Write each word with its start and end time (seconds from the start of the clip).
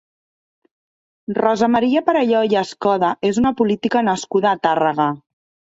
Rosa 1.39 1.69
Maria 1.75 2.03
Perelló 2.09 2.41
i 2.49 2.59
Escoda 2.65 3.13
és 3.33 3.43
una 3.45 3.55
política 3.61 4.05
nascuda 4.13 4.53
a 4.57 4.63
Tàrrega. 4.67 5.13